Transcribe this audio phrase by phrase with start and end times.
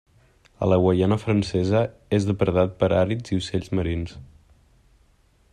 [0.65, 1.83] A la Guaiana Francesa
[2.19, 4.21] és depredat per àrids i ocells marins.